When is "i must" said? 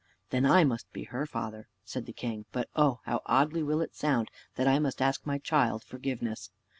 0.47-0.91, 4.67-4.99